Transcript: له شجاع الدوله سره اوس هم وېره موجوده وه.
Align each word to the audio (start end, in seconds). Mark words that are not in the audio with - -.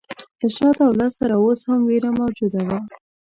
له 0.39 0.47
شجاع 0.53 0.69
الدوله 0.71 1.07
سره 1.17 1.33
اوس 1.37 1.61
هم 1.69 1.79
وېره 1.87 2.09
موجوده 2.19 2.61
وه. 2.67 2.79